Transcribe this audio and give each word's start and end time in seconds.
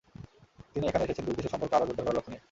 তিনি 0.73 0.85
এখানে 0.89 1.03
এসেছেন 1.05 1.23
দুই 1.27 1.35
দেশের 1.37 1.53
সম্পর্ক 1.53 1.71
আরও 1.77 1.85
জোরদার 1.87 1.99
করার 2.05 2.15
লক্ষ্য 2.17 2.31
নিয়ে। 2.31 2.39